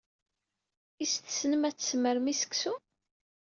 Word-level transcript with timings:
Is 1.03 1.13
tessnem 1.15 1.63
ad 1.69 1.75
tessmrem 1.75 2.25
i 2.33 2.35
seksu? 2.41 2.73